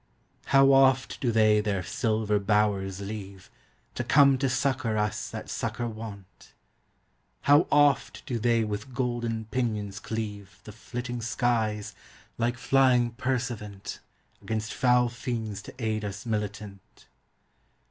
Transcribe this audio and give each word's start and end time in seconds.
How 0.45 0.73
oft 0.73 1.19
do 1.21 1.31
they 1.31 1.61
their 1.61 1.83
silver 1.83 2.39
bowers 2.39 3.01
leave, 3.01 3.51
To 3.93 4.03
come 4.03 4.39
to 4.39 4.49
succour 4.49 4.97
us 4.97 5.29
that 5.29 5.47
succour 5.47 5.87
want! 5.87 6.55
How 7.41 7.67
oft 7.71 8.25
do 8.25 8.39
they 8.39 8.63
with 8.63 8.95
golden 8.95 9.45
pinions 9.51 9.99
cleave 9.99 10.59
The 10.63 10.71
flitting 10.71 11.21
skyes, 11.21 11.93
like 12.39 12.57
flying 12.57 13.11
pursuivant, 13.11 13.99
Against 14.41 14.73
fowle 14.73 15.07
feendes 15.09 15.61
to 15.65 15.73
ayd 15.79 16.03
us 16.03 16.25
militant! 16.25 17.05